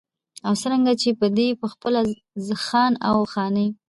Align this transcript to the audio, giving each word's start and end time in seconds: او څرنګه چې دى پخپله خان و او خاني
او 0.47 0.53
څرنګه 0.61 0.93
چې 1.01 1.09
دى 1.37 1.47
پخپله 1.61 2.01
خان 2.65 2.93
و 2.97 3.01
او 3.09 3.17
خاني 3.33 3.67